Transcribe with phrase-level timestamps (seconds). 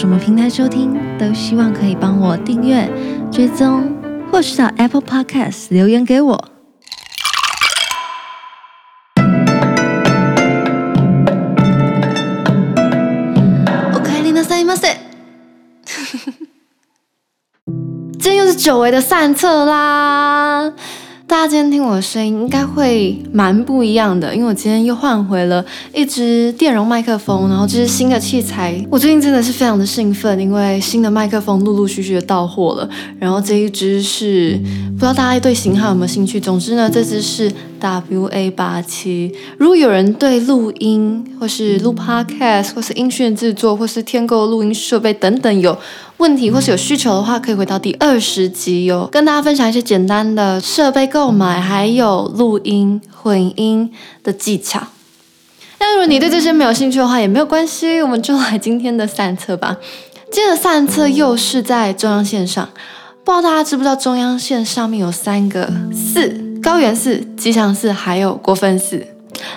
[0.00, 2.86] 什么平台收听，都希望可以帮我订阅、
[3.30, 3.96] 追踪，
[4.30, 6.34] 或是到 Apple Podcast 留言给我。
[13.94, 14.96] おかえりなさいませ。
[18.18, 20.72] 今天又 是久违的散策啦！
[21.31, 28.85] 大家今天听我的声音应该会蛮不一样的，因为我今天又换回了一支电容麦克风，然后这是新的器材。
[28.89, 32.89] 我最近真的是非常的兴奋，因为新的麦克风陆陆续续的到货了。
[33.17, 34.59] 然后这一支是
[34.91, 36.37] 不知道大家对型号有没有兴趣？
[36.37, 39.33] 总之呢，这支是 WA 八七。
[39.57, 45.77] 如果有人对录音或是录 Podcast 或是音讯制作或是添购录音设备等等有
[46.21, 53.91] 问题或是有需求的话，可以回到第二十集哟，跟大家分享一些简单的设备购买，还有录音混音
[54.23, 54.79] 的技巧。
[55.79, 59.75] 那如果你对这些没有兴趣的话，也没有关系，我们就来今天的散策吧。
[60.31, 62.69] 今天的散策又是在中央线上，
[63.25, 69.07] 不知道大家知不知道中央线上面有三个寺：高原寺、吉祥寺，还有国分寺。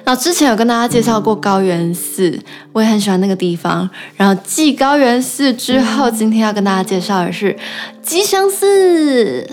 [0.04, 2.38] 然后之前有跟大家介绍过高原寺，
[2.72, 3.88] 我也很喜欢那个地方。
[4.16, 7.56] 然后继高原寺之后，今天要跟大家介绍的是
[8.02, 9.46] 吉祥寺。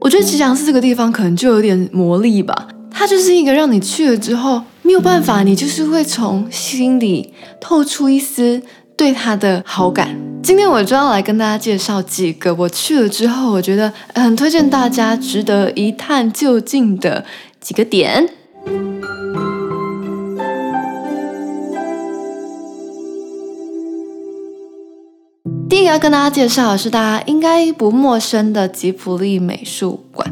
[0.00, 8.60] 我觉得吉祥寺这个地方可能就有点魔力吧，它就是一个让你去了之后没有办法，你就是会从心里透出一丝
[8.96, 10.16] 对它的好感。
[10.42, 17.24] 今天我就要来跟大家介绍几个我去了之后，我觉得很推荐大家值得一探究竟的
[17.60, 18.28] 几个点。
[25.72, 30.30] 第一个要跟大家介绍的是大家应该不陌生的吉卜力美术馆。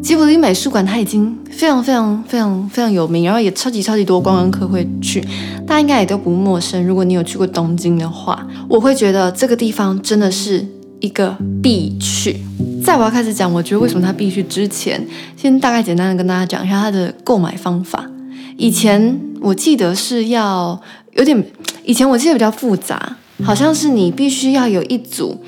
[0.00, 5.20] 吉卜力美术馆它已经非常非常非常非常有名，然后也超级超级多观光客会去，
[5.66, 6.86] 大家应该也都不陌生。
[6.86, 10.64] 如果你有去过东京的话，我会觉得这个地方真的是
[11.00, 12.36] 一个必去。
[12.84, 15.04] 在我要开始讲，我觉得为什么它必去之前，
[15.36, 18.08] 先大概简单的跟大家讲一下它的购买方法。
[18.56, 20.80] 以前我记得是要
[21.14, 21.44] 有点，
[21.82, 23.16] 以前我记得比较复杂。
[23.44, 25.38] 好像是你必须要有一组，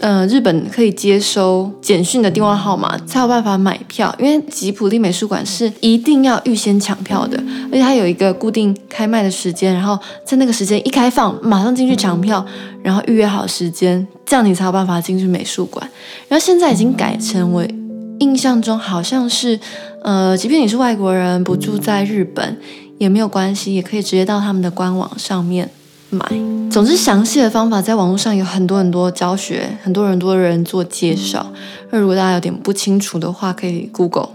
[0.00, 4.14] 呃，日本可以接收简讯的电话号码，才有办法买票。
[4.18, 12.44] 因为吉普力美术馆是一定要预先抢票的，而且它有一个固定开卖的时间，然后在那个时间一开放，马上进去抢票，
[12.82, 15.88] 然后预约好时间，这样你才有办法进去美术馆。
[16.28, 17.66] 然后现在已经改成为，
[18.18, 19.58] 印象中好像是，
[20.02, 22.58] 呃，即便你是外国人，不住在日本
[22.98, 25.70] 也没有关系，也可以直接到他们的官网上面。
[26.10, 26.24] 买，
[26.70, 31.52] 总之详细的方法在网络上有很多很多教学，很多很多人做介绍。
[31.90, 34.30] 那如果大家有点不清楚的话，可以 Google，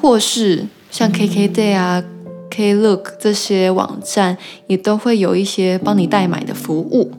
[0.00, 2.02] 或是像 KKday 啊、
[2.50, 4.36] Klook 这些网站
[4.66, 7.10] 也都会有一些帮你代买的服务。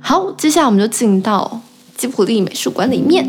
[0.00, 1.60] 好，接下来我们就进到
[1.96, 3.28] 吉卜力美术馆里面。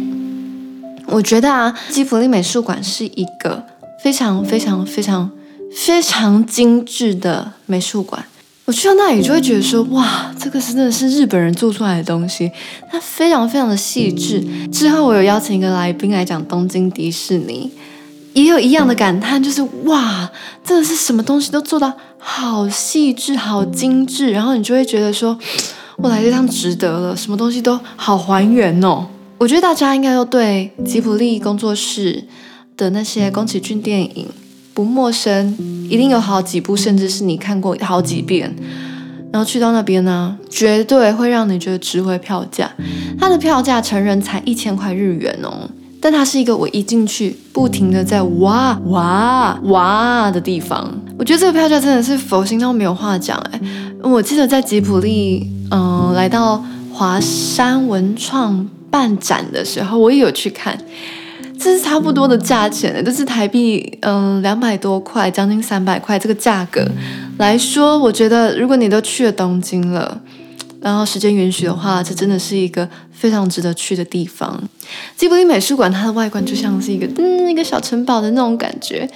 [1.08, 3.64] 我觉得啊，吉卜力美术馆是一个
[4.04, 5.30] 非常非常非常
[5.72, 8.26] 非常精致的美术馆。
[8.66, 12.52] 我去到那里就会觉得说，哇，这个真的是日本人做出来的东西，
[12.92, 14.44] 它非常非常的细致。
[14.72, 17.70] 之后我有邀请一个来宾来讲东京迪士尼，
[18.34, 20.32] 也有一样的感叹，就是哇，
[20.64, 25.38] 真的是什么东西都做到好细致、好精致，然后你就会觉得说，
[25.98, 29.06] 我来这趟值得了，什么东西都好还原哦。
[29.38, 32.24] 我觉得大家应该都对吉卜力工作室
[32.76, 34.28] 的那些宫崎骏电影。
[34.76, 35.56] 不陌生，
[35.90, 38.54] 一定有好几部，甚至是你看过好几遍。
[39.32, 42.70] 然后去到那边呢，绝对会让你觉得值回票价。
[43.18, 45.70] 它的票价成人才一千块日元哦，
[46.00, 50.94] 但它是一个我一进去不停的在哇哇哇的地方。
[51.18, 53.60] 我觉得这个票价真的是佛心都没有话讲哎。
[54.02, 56.64] 我记得在吉普力，嗯、呃，来到
[56.94, 60.78] 华山文创办展的时候，我也有去看。
[61.60, 66.86] 这是差不多的价钱，这是台币嗯两百多块，将近三百块这个价格
[67.38, 70.22] 来说，我觉得如果你都去了东京了，
[70.82, 74.62] 然后时间允许的话，这真的是一个非常值得去的地方。
[75.18, 79.10] 吉卜力美术馆它的外观就像是一个嗯一个小城堡的那种感觉，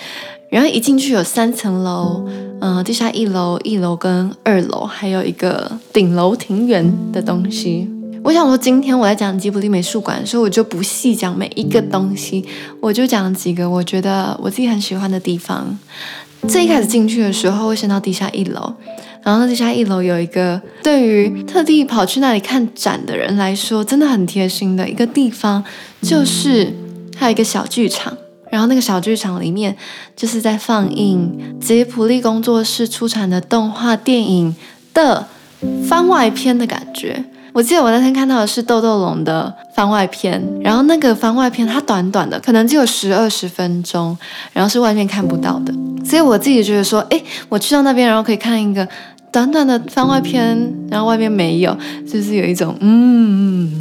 [0.50, 2.26] 然后一进去有三层楼，
[2.62, 7.88] 嗯，地下一楼、一楼跟二楼，还有一个顶楼庭园的东西。
[8.24, 12.46] 我想说，今天我在讲吉卜力美术馆，所以我就不细讲每一个东西，
[12.80, 15.78] 我就讲几个我觉得我自己很喜欢的地方。
[16.48, 18.74] 最一开始进去的时候，会先到地下一楼，
[19.24, 25.64] 然后那地下一楼有一个对于特地跑去那里看展的人来说，真的很贴心的一个地方，
[26.02, 26.74] 就是
[27.18, 28.16] 还有一个小剧场，
[28.52, 29.76] 然后那个小剧场里面
[30.16, 34.56] 就是在放映吉卜力工作室出产的动画电影
[34.94, 35.28] 的
[35.88, 37.26] 番外篇的感觉。
[37.54, 44.18] 我记得我那天看到的是豆豆龙的番外篇，然后那个番外篇它短短的，可能只有十二十分钟，
[44.54, 45.74] 然后是外面看不到的，
[46.06, 48.88] 所以我自己觉得说，哎，我去到那边，然后可以看一个
[49.32, 50.58] 短短的番外篇，
[50.90, 51.76] 然后外面没有，
[52.08, 53.78] 就是有一种嗯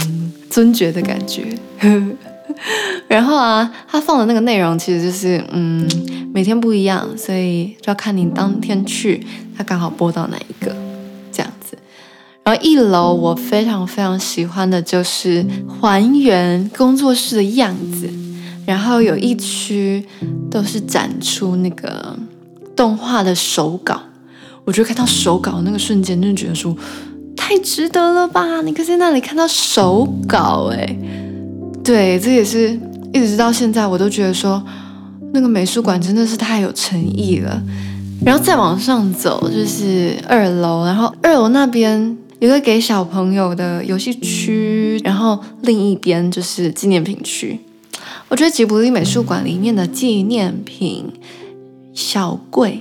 [0.50, 1.44] 尊爵的感觉。
[3.06, 5.87] 然后啊，他放的那个内容其实就是嗯
[6.35, 9.25] 每天不一样，所以就要看你当天去，
[9.56, 10.75] 他刚好播到哪一个。
[12.48, 18.08] 然后一楼我非常非常喜欢的就是还原工作室的样子，
[18.64, 20.02] 然后有一区
[20.50, 22.18] 都是展出那个
[22.74, 24.00] 动画的手稿，
[24.64, 26.74] 我觉得看到手稿那个瞬间就觉得说
[27.36, 28.62] 太值得了吧！
[28.62, 30.98] 你可以在那里看到手稿，哎，
[31.84, 32.80] 对，这也是
[33.12, 34.64] 一直到现在我都觉得说
[35.34, 37.62] 那个美术馆真的是太有诚意了。
[38.24, 42.16] 然后再往上走就是二楼，然后二楼那边。
[42.40, 47.58] 有个给小朋友的游戏区，然后另一边就是纪念品区。
[48.29, 51.12] 我觉得吉卜力美术馆里面的纪念品
[51.93, 52.81] 小贵，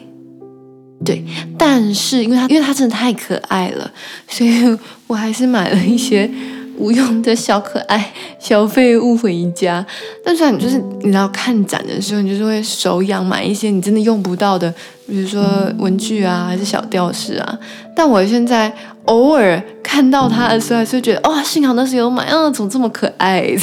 [1.04, 1.24] 对，
[1.58, 3.92] 但是因为它因为它真的太可爱了，
[4.28, 4.78] 所以
[5.08, 6.30] 我还是买了一些
[6.78, 9.86] 无用的小可爱、小废物回家。
[10.24, 14.74] 但是你就是你知道看展的时候，你就是会手痒买一些你真的用不到的，
[15.08, 15.44] 比如说
[15.78, 17.60] 文具啊，还是小吊饰啊。
[17.96, 18.74] 但我现在。
[19.08, 23.56] 偶尔看到它的时候，还是觉得哇、哦，幸好那时候有买，啊，怎么这么可爱？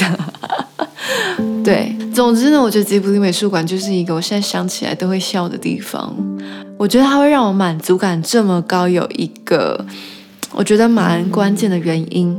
[1.63, 6.17] 对，总之呢，我觉得吉卜力美术馆就是一个我现在想起来都会笑的地方。
[6.79, 9.85] 我觉得它会让我满足感这么高，有一个
[10.53, 12.35] 我觉得蛮关键的原因，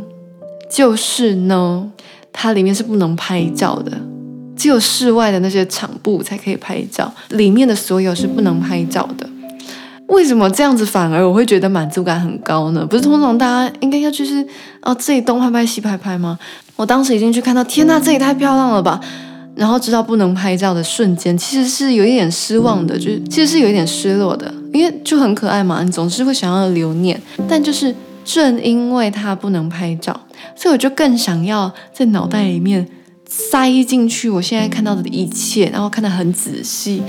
[0.70, 1.92] 就是呢，
[2.34, 3.92] 它里面是不能拍照的，
[4.56, 9.28] 只有室外的那些场布才可以拍照，里面的所有是不能拍照的。
[10.08, 12.86] 为什么这样子反而我会觉得满足感很高呢？
[12.86, 14.46] 不是通常大家应该要就是
[14.84, 16.38] 哦，这里东拍拍西拍拍吗？
[16.76, 19.00] 我当时已经去看到，天呐，这也太漂亮了吧！
[19.56, 27.20] 然后知道不能拍照的瞬间，其实是有一点失望的，就是其实是有一点失落的，因为就很可爱嘛，你总是会想要留念。
[27.48, 27.96] 但就是
[28.26, 30.20] 正因为它不能拍照，
[30.56, 32.86] 所以我就更想要在脑袋里面
[33.26, 37.02] 塞进去我现在看到的一切，然后看得很仔细。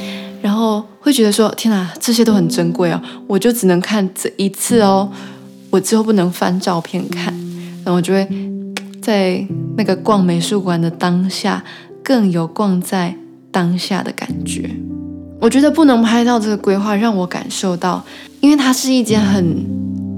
[0.43, 5.11] 然后会觉得说：“天哪，这些都很珍贵哦，我就只能看这一次哦，
[5.71, 7.35] 我之后不能翻照片看。”
[7.83, 8.29] 然后我就会
[9.01, 9.45] 在
[9.77, 11.65] 那个逛美术馆的当下，
[12.05, 13.17] 更有逛在
[13.51, 14.71] 当下的感觉。
[15.41, 18.05] 我觉得不能拍到这个规划，让我感受到，
[18.41, 19.65] 因为它是一间很，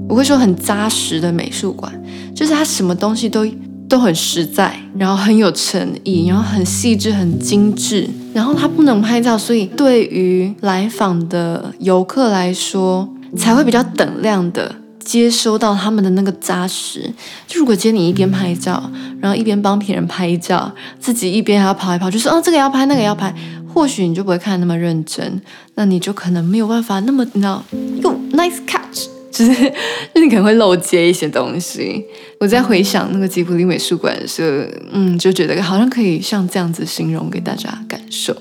[0.09, 1.93] 我会说很扎实的美术馆，
[2.35, 3.47] 就是它什么东西都。
[3.89, 8.07] 都很实在，然后很有诚意，然后很细致、很精致。
[8.35, 17.11] 然后它不能拍照，所以对于来访的游客来说，才会比较等量的接收到他们的那个扎实。
[17.47, 23.33] 就如果今天你一边拍照，然后一边帮别人拍照，自己一边还要跑来跑去，说哦这个要拍，那个要拍，
[23.73, 25.41] 或许你就不会看那么认真，
[25.73, 27.63] 那你就可能没有办法那么，你知道
[28.33, 28.59] ，，nice。
[29.39, 29.53] 就是，
[30.13, 32.03] 就你可能会漏接一些东西。
[32.41, 38.35] 我在回想那个吉卜力美术馆的时候，嗯，就觉得好像可以像这样子形容给大家感受。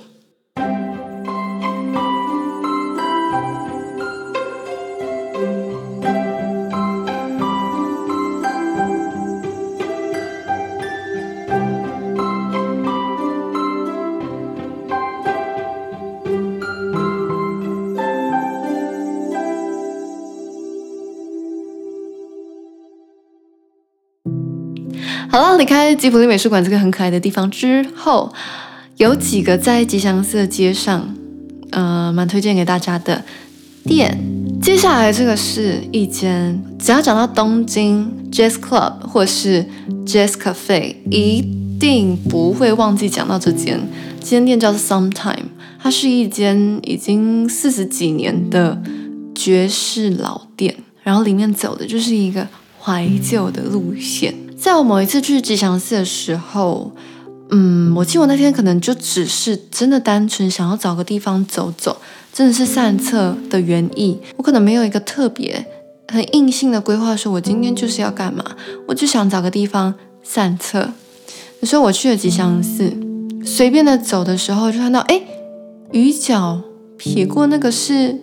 [25.30, 28.32] 好了，离开吉卜力美术馆这个很可爱的地方之后，
[28.96, 31.14] 有几个在吉祥寺街上，
[31.70, 33.22] 呃，蛮推荐给大家的
[33.84, 34.18] 店。
[34.62, 39.66] 接下来这个是一间，只要讲到东京 Jazz Club 或是
[40.06, 41.44] Jazz Cafe，一
[41.78, 43.86] 定不会忘记讲到这间。
[44.20, 48.82] 这间店叫做 Sometime，它是一间已经四十几年的
[49.34, 52.48] 爵士老店，然后里面走的就是一个
[52.80, 54.34] 怀旧的路线。
[54.60, 56.90] 在我某一次去吉祥寺的时候，
[57.50, 61.96] 嗯，我记得我那天可能就只是真的单纯想要找个地方走走，
[62.32, 64.18] 真的是散策的原意。
[64.36, 65.64] 我可能没有一个特别
[66.08, 68.44] 很硬性的规划，说我今天就是要干嘛，
[68.88, 70.90] 我就想找个地方散策。
[71.62, 72.92] 所以我去了吉祥寺，
[73.44, 75.22] 随便的走的时候就看到，哎，
[75.92, 76.60] 鱼角
[76.96, 78.16] 撇过那个是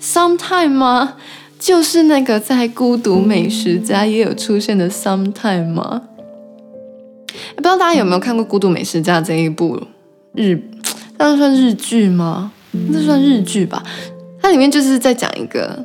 [0.00, 1.14] Sometime 吗？
[1.58, 6.02] 就是那个在《孤独美食家》也有出现的 Sometime 吗？
[7.54, 9.80] 不知道大家有没有看过《孤独美食家》这一部
[10.34, 10.60] 日，
[11.18, 12.52] 那算日剧吗？
[12.90, 13.82] 那算日剧吧。
[14.40, 15.84] 它里面就是在讲一个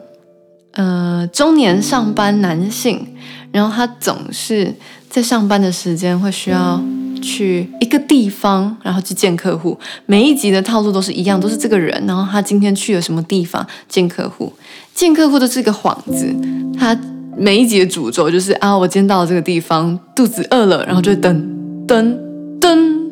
[0.74, 3.08] 呃中年上班男性，
[3.52, 4.74] 然后他总是
[5.10, 6.82] 在上班的时间会需要
[7.22, 9.80] 去一个地方，然后去见客户。
[10.06, 14.54] 每一集的套路都是一样，都是这个人，然后他今天去了什么地方见客户。
[15.02, 16.32] 见客户都是一个幌子，
[16.78, 16.96] 他
[17.36, 21.44] 每一集的主轴就是啊，我今天到了这个地方，肚子饿了，然后就噔
[21.88, 22.16] 噔
[22.60, 23.10] 噔，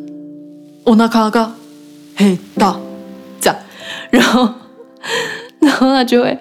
[0.83, 1.51] 我那卡卡，
[2.15, 2.79] 嘿到
[3.41, 3.59] 这样，
[4.11, 4.53] 然后
[5.59, 6.37] 然后他就会。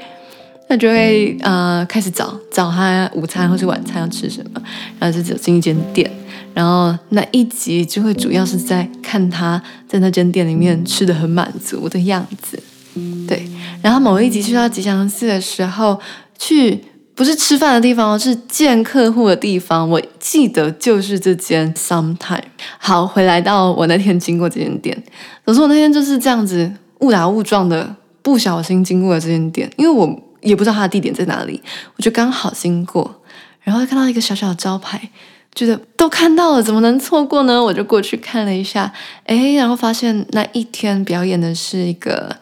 [0.71, 4.61] 他就会呃开始找找他午餐或是晚餐要吃什么，
[4.99, 6.11] 然后就走进一间店，
[6.53, 12.63] 然后那一集就会主要是在看他在那间店里面吃的很满足的样子，
[13.27, 13.48] 对。
[13.83, 16.01] 然后某一集去到吉祥寺的时候，
[16.39, 19.89] 去不是吃饭的地方，是见客户的地方。
[19.89, 22.43] 我记得就是这间 Sometime。
[22.79, 25.03] 好，回来到我那天经过这间店，
[25.45, 30.23] 可是我那天就是这样子误打误撞的不小心经过了这间店，因为我。
[30.41, 31.61] 也不知道它的地点在哪里，
[31.97, 33.23] 我就刚好经过，
[33.61, 35.11] 然后看到一个小小的招牌，
[35.53, 37.61] 觉得都看到了，怎么能错过呢？
[37.61, 38.93] 我就过去看了一下，
[39.25, 42.37] 诶，然后发现那一天表演的是一个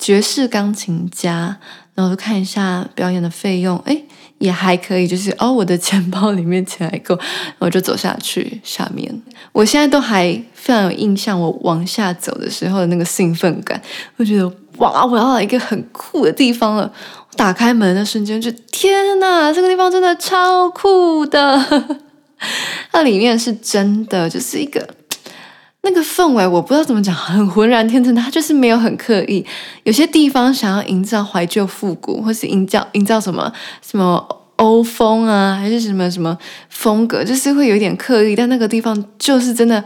[0.00, 1.58] 爵士钢琴家，
[1.94, 4.04] 然后就看一下表演的费用，诶，
[4.38, 7.16] 也还可以，就是哦，我的钱包里面钱还够，
[7.58, 13.80] 我就走下去下面，我现在都还非常有印象，我往下走的时候的那个兴奋感，
[14.16, 16.90] 我觉得哇，我要来一个很酷的地方了。
[17.36, 21.98] 打开门的瞬间，就天哪，这个地方真的超酷的！
[22.90, 24.88] 它里面是真的，就是一个
[25.82, 28.14] 那个氛围，我不知道怎么讲，很浑然天成。
[28.14, 29.44] 它就是没有很刻意。
[29.84, 36.36] 有些地方想要营造怀旧复古，或是营造营造什么什么欧风啊，还是什么什么
[36.68, 38.36] 风格，就是会有一点刻意。
[38.36, 39.82] 但那个地方就是真的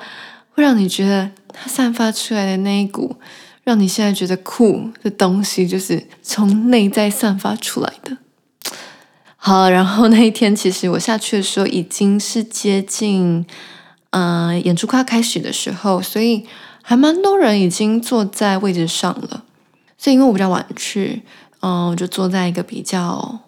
[0.50, 3.16] 会让你觉得它散发出来的那一股。
[3.62, 8.18] 让你现在觉得酷的东西，就是从内在散发出来的。
[9.38, 13.46] 好，然后那一天其实我下去的时候已经是接近，
[14.14, 16.46] 呃，演出快要开始的时候，所以
[16.82, 19.44] 还蛮多人已经坐在位置上了。
[19.98, 21.22] 所以因为我比较晚去，
[21.60, 23.40] 嗯、呃，我就坐在一个比较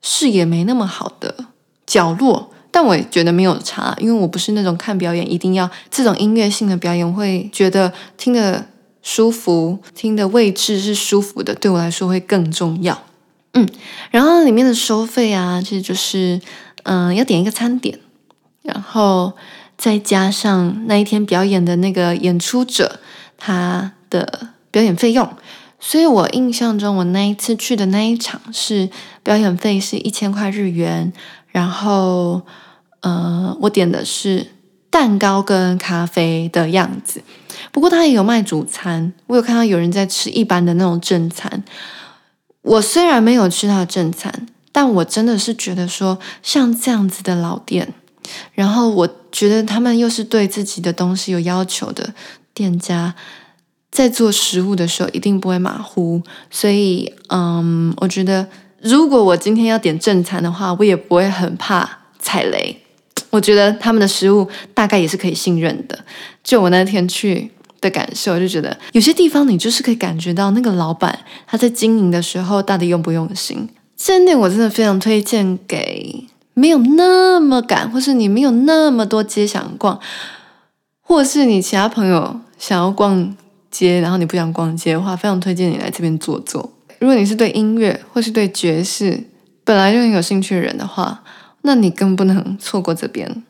[0.00, 1.34] 视野没那么好的
[1.86, 8.66] 角落，但我也觉得没有差，因为我不是那种看表演一定要这种音乐性的表演，会觉得听的。
[9.08, 13.04] 舒服，听的位置是舒服的，对我来说会更重要。
[13.52, 13.64] 嗯，
[14.10, 16.40] 然后里面的收费啊，其实就是，
[16.82, 18.00] 嗯、呃，要点一个餐点，
[18.62, 19.32] 然后
[19.76, 23.00] 再加上那一天表演的那个演出者
[23.36, 25.28] 他的表演费用。
[25.78, 28.88] 所以我印象中，我那一次去的那一场是
[29.22, 31.12] 表演费是一千块日元，
[31.48, 32.42] 然后，
[33.02, 34.52] 呃，我点的是
[34.88, 37.22] 蛋糕跟咖啡的样子。
[37.70, 41.62] 不过他也有卖主餐，我有看到有人在吃一般的那种正餐。
[42.62, 47.92] 我虽然没有吃他的正餐，但我真的是觉得说，像这样子的老店，
[48.54, 49.06] 然后我
[49.36, 52.14] 觉得他们又是对自己的东西有要求的
[52.54, 53.14] 店家，
[53.90, 56.22] 在做食物的时候一定不会马虎。
[56.50, 58.48] 所以，嗯，我觉得
[58.80, 62.80] 如果我今天要点正餐的话，我也不会很怕踩雷。
[63.28, 65.98] 我觉得他们的食物大概也是可以信任的。
[66.42, 67.50] 就我那天去
[67.82, 73.68] 的感受，就觉得有些地方你就是可以感觉到那个老板他在经营的时候到底用不用心。
[73.98, 76.24] 这间店我真的非常推荐给
[76.58, 80.00] 没有那么赶，或是你没有那么多街想逛，
[81.02, 83.36] 或是你其他朋友想要逛
[83.70, 86.72] 街，然后你不想逛街的话，非常推荐你来这边坐坐。
[86.98, 89.24] 如果你是对音乐或是对爵士
[89.64, 91.22] 本来就很有兴趣的人的话，
[91.60, 93.42] 那你更不能错过这边。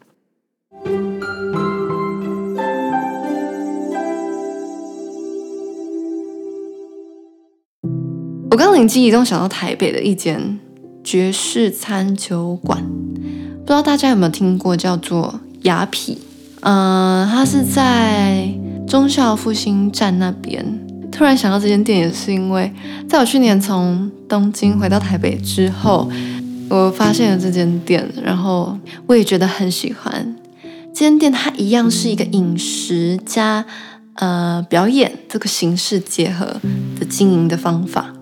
[8.50, 10.58] 我刚灵机一动想到台北的一间
[11.06, 12.82] 爵士餐酒馆，
[13.60, 16.18] 不知道大家有没有听过，叫做雅痞。
[16.62, 18.52] 嗯、呃，它是在
[18.88, 20.66] 忠孝复兴站那边。
[21.12, 22.72] 突然想到这间店，也是因为
[23.08, 26.10] 在我去年从东京回到台北之后。
[26.68, 30.34] 我发现了这间店，然后我也觉得很喜欢。
[30.92, 33.64] 这间店它一样是一个饮食加
[34.14, 36.44] 呃表演这个形式结合
[36.98, 38.15] 的经营的方法。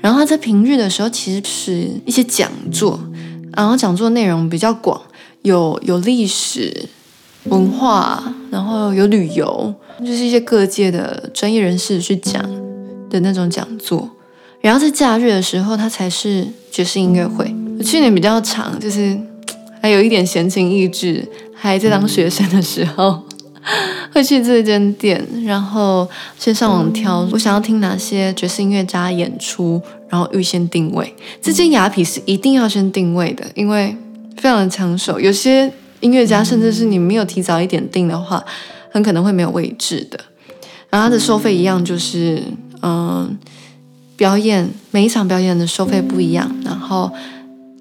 [0.00, 2.98] 然后他在平日的时候其实是一些讲座，
[3.54, 5.00] 然后讲座内容比较广，
[5.42, 6.88] 有有历史
[7.44, 12.42] 文化，然后有旅游，就是一些各界的专业人士去讲
[13.10, 14.08] 的那种讲座。
[14.60, 17.46] 然后在假日的时候，他才是爵士音乐会。
[17.84, 19.16] 去年比较长，就是
[19.80, 21.24] 还有一点闲情逸致，
[21.54, 23.22] 还在当学生的时候，
[24.18, 31.14] 会去这间店，然后先上网挑我想要听哪些爵士音乐家演出，然后预先定位。
[31.40, 33.96] 这间雅痞是一定要先定位的，因为
[34.36, 35.20] 非常的抢手。
[35.20, 38.44] 有些音乐家甚至是你没有提早一点订的话，
[38.90, 40.18] 很可能会没有位置的。
[40.90, 42.42] 然后它的收费一样，就是
[42.82, 43.38] 嗯，
[44.16, 47.12] 表演每一场表演的收费不一样，然后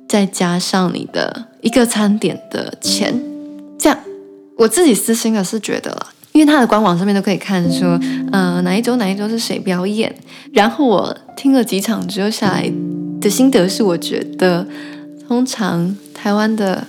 [0.08, 3.20] 再加上你的一个餐点的钱，
[3.80, 3.98] 这样
[4.56, 6.10] 我自己私心的是觉得了。
[6.38, 8.00] 因为他的官网上面都可以看说，
[8.32, 10.14] 呃，哪一周哪一周是谁表演。
[10.54, 12.72] 然后我听了几场之后下来
[13.20, 14.64] 的心得是，我觉得
[15.28, 16.86] 通常台湾的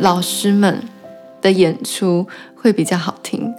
[0.00, 0.78] 老师们
[1.40, 3.50] 的演出会比较好听。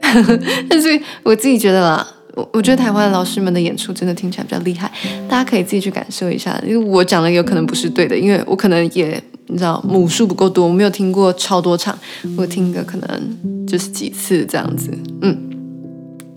[0.70, 4.90] 但是我自己觉得啦，我我觉得台湾的老师们的演出真的听起来比较厉害，
[5.28, 6.58] 大家可以自己去感受一下。
[6.66, 9.22] 因为我讲的有可能不是对的，因为我可能也。
[9.48, 11.96] 你知道母数不够多，我没有听过超多场，
[12.36, 14.90] 我听个可能就是几次这样子。
[15.22, 15.38] 嗯，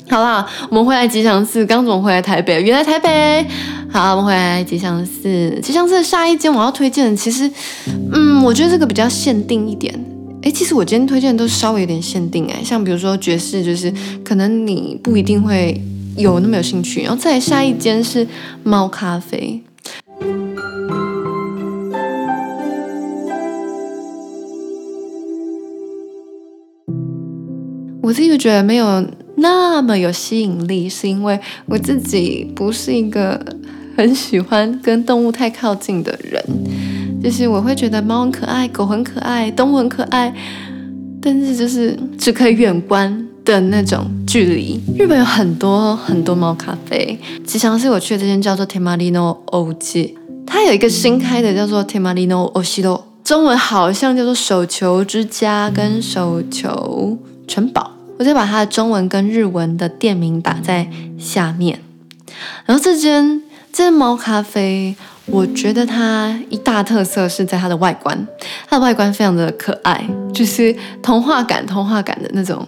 [0.09, 2.61] 好啦，我们回来吉祥寺，刚总回来台北？
[2.61, 3.45] 原来台北。
[3.91, 5.59] 好，我们回来吉祥寺。
[5.63, 7.49] 吉祥寺下一间我要推荐的，其实，
[8.11, 9.93] 嗯，我觉得这个比较限定一点。
[10.43, 13.91] 诶，其实我今天推荐都稍微有点限定诶，像比如说爵士，就是
[14.23, 15.81] 可能你不一定会
[16.15, 17.01] 有那么有兴趣。
[17.01, 18.27] 然后再下一间是
[18.63, 19.63] 猫咖啡。
[28.09, 33.39] 我自己觉得没有那么有吸引力，是因为我自己不是一个
[33.95, 36.43] 很喜欢跟动物太靠近的人，
[37.23, 40.33] 就是我会觉得猫很可爱，狗很可爱，动物很可爱，
[41.21, 44.81] 但是就是只可以远观的那种距离。
[44.97, 50.15] 日本有很多很多猫咖啡，吉祥寺我去的这间叫做 Temarino o j
[50.47, 57.15] 它有一个新开的叫做 Temarino Oshiro，中文好像叫做手球之家跟手球
[57.47, 57.91] 城堡。
[58.19, 60.85] 我就把它的中文跟日文的店名打在
[61.17, 61.79] 下面。
[62.65, 64.93] 然后这间这间猫咖啡，
[65.25, 68.27] 我觉得它一大特色是在它的外观，
[68.67, 72.67] 它的外观非常的可爱，就是童话感、童话感的那种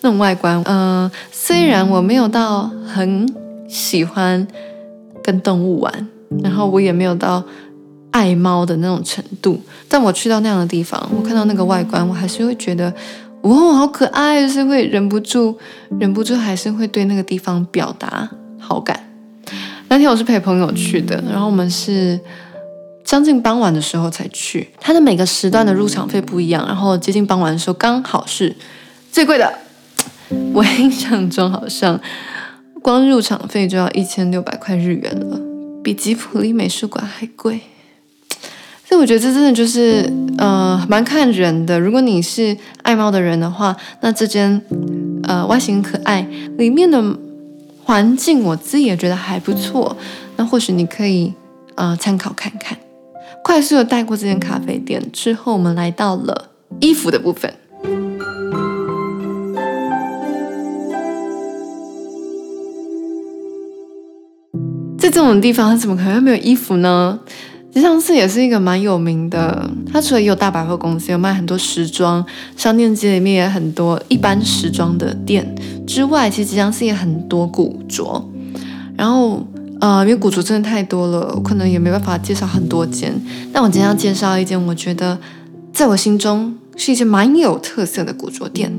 [0.00, 0.60] 那种外观。
[0.64, 3.32] 嗯、呃，虽然我没有到很
[3.68, 4.44] 喜欢
[5.22, 6.08] 跟动物玩，
[6.42, 7.40] 然后我也没有到
[8.10, 12.92] 爱猫的那种程度，但我去到那样的地方，我看到那个外观，我还是会觉得。
[13.42, 14.40] 哇、好可爱！
[14.40, 15.58] 就是会忍不住，
[15.98, 19.08] 忍不住还是会对那个地方表达好感。
[19.88, 22.18] 那天我是陪朋友去的，然后我们是
[23.04, 24.68] 将近傍晚的时候才去。
[24.80, 28.54] 它的每个时段的入场费不一样，然后接近傍晚的时候刚好是
[29.10, 29.52] 最贵的。
[30.54, 32.00] 我印象中好像
[32.80, 35.40] 光入场费就要一千六百块日元了，
[35.82, 37.60] 比吉普力美术馆还贵。
[39.02, 41.80] 我觉得这真的就是，呃，蛮看人的。
[41.80, 44.62] 如果你是爱猫的人的话，那这间，
[45.24, 46.24] 呃，外形可爱，
[46.56, 47.02] 里面的
[47.82, 49.96] 环境我自己也觉得还不错。
[50.36, 51.32] 那或许你可以，
[51.74, 52.78] 呃，参考看看。
[53.42, 57.52] 快速的带过这间咖啡店之后，我们来到了衣服的部分。
[64.96, 67.18] 在这种地方，它怎么可能会没有衣服呢？
[67.72, 72.22] 吉祥寺也是一个蛮有名的，它除了有大百货公司，有卖很多时装
[72.54, 75.54] 商店街里面也很多一般时装的店
[75.86, 78.28] 之外，其实吉祥寺也很多古着。
[78.94, 79.42] 然后，
[79.80, 83.10] 呃，因为古着真的太多了，我可能也没办法介绍很多间。
[83.54, 85.18] 但我今天要介绍一间，我觉得
[85.72, 88.70] 在我心中是一间蛮有特色的古着店。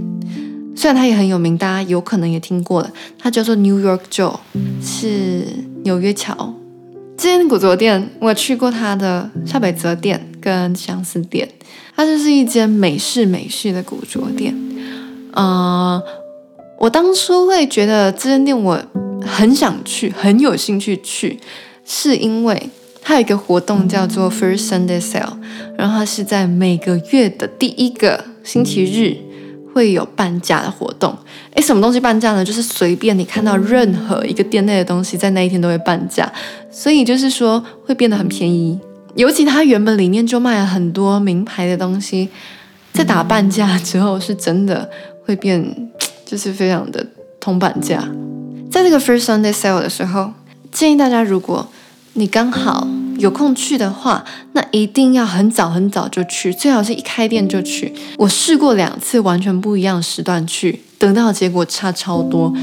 [0.75, 4.35] 虽然它也很有名，大家有可能也听过了，它叫做 New York Joe，
[4.79, 5.47] 是
[5.83, 6.53] 纽约桥。
[7.15, 11.47] 这间古着店，我去过它的下北泽店跟吉祥寺店，
[11.95, 14.55] 它就是一间美式美式的古着店。
[15.31, 16.01] 呃，
[16.79, 18.79] 我当初会觉得这间店我
[19.21, 21.39] 很想去，很有兴趣去，
[21.85, 22.69] 是因为
[23.01, 25.37] 它有一个活动叫做 First Sunday Sale，
[25.77, 29.22] 然后它是在每个月的第一个星期日。
[29.73, 31.17] 会有半价的活动，
[31.55, 32.45] 诶，什么东西半价呢？
[32.45, 36.31] 就是随便你看到任何一个店内的东西，在那一天都会半价，
[36.71, 38.79] 所以就是说会变得很便宜。
[39.15, 42.29] 尤其它原本里面就卖了很多名牌的东西，
[42.93, 44.89] 在打半价之后，是真的
[45.25, 45.91] 会变，
[46.25, 47.05] 就是非常的
[47.39, 48.07] 铜板价。
[48.71, 50.31] 在这个 First Sunday Sale 的时候，
[50.71, 51.67] 建议大家，如果
[52.13, 52.87] 你刚好。
[53.23, 57.93] 有空去的话，那一定要很早很早就去，最好是一开店就去。
[58.17, 62.53] 我试过两次完全不一样时段去，得到的结果差超多。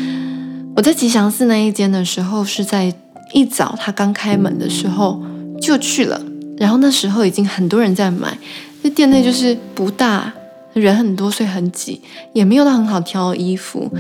[0.76, 2.92] 我在吉祥寺那一间的时候，是在
[3.32, 5.22] 一早他刚开门的时候
[5.62, 6.20] 就去了，
[6.58, 8.36] 然后那时候已经很多人在买，
[8.82, 10.30] 那店内就是不大，
[10.74, 11.98] 人很多，所以很挤，
[12.34, 13.90] 也没有到很好挑衣服，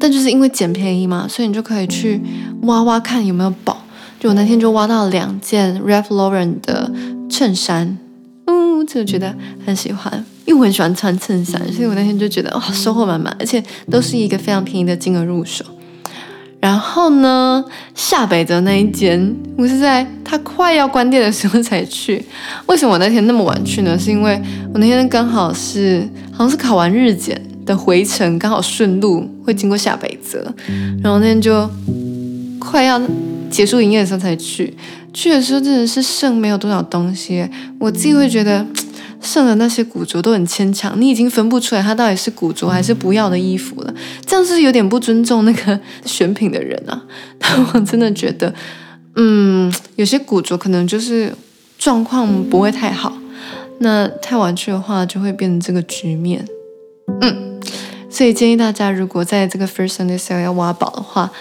[0.00, 2.18] 但就是因为捡便宜嘛，所以你就可以去
[2.62, 3.82] 挖挖看有没有宝。
[4.26, 6.90] 我那天就挖到两件 Ralph Lauren 的
[7.28, 7.96] 衬衫，
[8.46, 9.34] 嗯，就觉得
[9.64, 10.24] 很喜欢。
[10.44, 15.64] 因为我很喜欢穿衬衫，所以我那天就觉得哇，收获满满，而且都是一个非常便宜的金额入手。
[16.60, 22.24] 然后呢，下北泽那一间，我是在它快要关店的时候才去。
[22.66, 23.98] 为什么我那天那么晚去呢？
[23.98, 24.40] 是因为
[24.72, 30.52] 我那天刚好是好像是考完日检的回程，刚好顺路会经过下北泽，
[31.02, 31.68] 然后那天就
[32.58, 33.00] 快要
[33.50, 34.76] 结束营业的时候才去。
[35.12, 38.66] 去的时候真的是剩没有多少东西，我自己会觉得。
[39.18, 43.92] 剩的那些古着都很牵强，你已经分不出来它到底是古着还是不要的衣服了，
[44.24, 47.02] 这样是有点不尊重那个 选品的人啊。
[47.38, 48.54] 但 我真的觉得，
[49.16, 51.34] 嗯，有些古着可能就是
[51.78, 53.16] 状况不会太好，
[53.80, 56.46] 那太晚去的话就会变成这个局面。
[57.22, 57.60] 嗯，
[58.08, 61.32] 所以建议大家如果在这个 First Sunday Sale 要挖宝的话，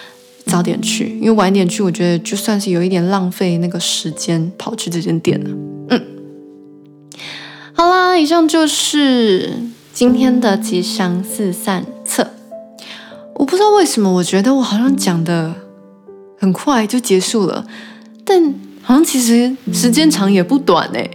[0.45, 5.49] 早点去，因为晚一点去，我觉得就算是有一点浪费那个时间跑去这间店了。
[5.89, 6.01] 嗯。
[7.73, 9.53] 好啦，以上就是
[9.93, 12.31] 今天的吉祥四散册。
[13.35, 15.53] 我不知道为什么，我觉得我好像讲的
[16.37, 17.65] 很快就结束了，
[18.23, 21.09] 但好像其实时间长也不短哎。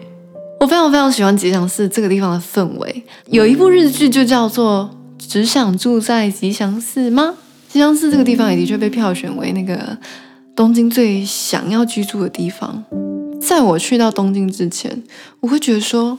[0.61, 3.03] 我非常非常喜欢吉祥寺这个地方的氛围。
[3.29, 4.91] 有一部日剧就叫做
[5.27, 7.37] 《只想住在吉祥寺》吗？
[7.73, 9.97] 吉祥寺这个地方也的确被票选为那个
[10.57, 12.85] 东京最想要居住的地方。
[13.41, 15.03] 在我去到东京之前，
[15.41, 16.19] 我会觉得说。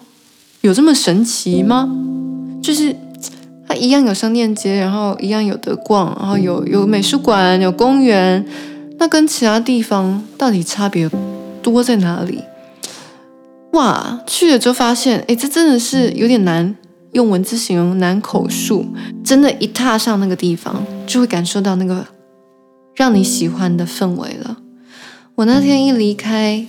[0.61, 1.89] 有这么神奇吗？
[2.61, 2.95] 就是
[3.67, 8.45] 它一样有商店街，然后一样有得逛，然后有有美术馆、有公园。
[8.99, 11.09] 那跟其他地方到底差别
[11.63, 12.43] 多在哪里？
[13.71, 16.75] 哇，去了之后发现，诶，这真的是有点难
[17.13, 18.86] 用文字形容，难口述。
[19.24, 22.06] 真的，一踏上那个地方，就会感受到那个
[22.95, 24.58] 让你喜欢的氛围了。
[25.36, 26.65] 我那天一离开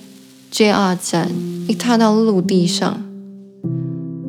[0.52, 1.30] JR 站，
[1.68, 3.02] 一踏到陆地上。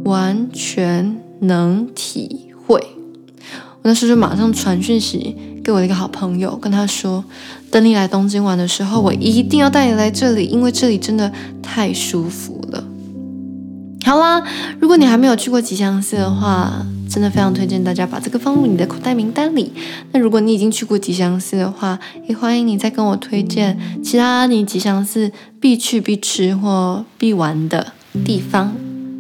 [0.06, 2.76] 完全能体会。
[2.76, 7.24] 我那时候就马上传讯息给我的一个好朋友，跟他说
[7.72, 12.62] ：“等你来东京玩的时候，我一定要带你来这里，因为这里真的太舒服。”
[14.04, 14.44] 好啦，
[14.80, 16.72] 如果你还没有去过吉祥寺的话，
[17.10, 19.72] 真的非常推荐大家把这个放入你的口袋名单里。
[20.12, 27.94] 那如果你已经去过吉祥寺的话，也欢迎你再跟我推荐其他你吉祥寺必去、必吃或必玩的
[28.26, 28.76] 地方。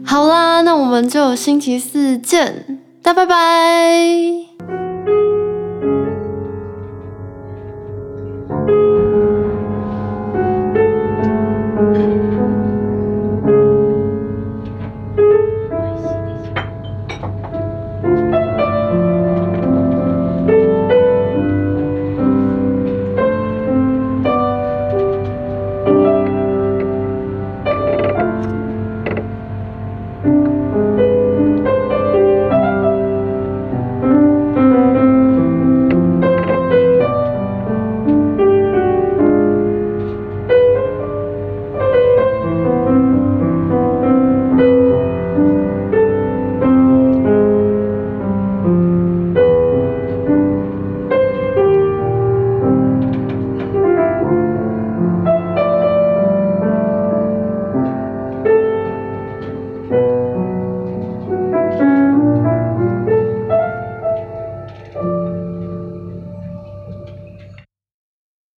[0.05, 4.82] 好啦，那我们就星期四见，大拜拜。